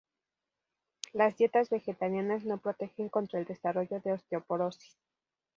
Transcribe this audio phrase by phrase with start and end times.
[1.13, 4.97] Las dietas vegetarianas no protegen contra el desarrollo de osteoporosis.